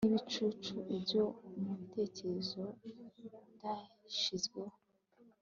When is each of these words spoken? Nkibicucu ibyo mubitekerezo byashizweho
Nkibicucu 0.03 0.75
ibyo 0.95 1.23
mubitekerezo 1.63 2.63
byashizweho 3.55 4.75